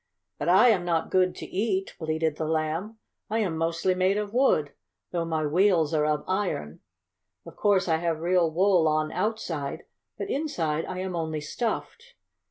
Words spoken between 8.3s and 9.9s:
wool on outside,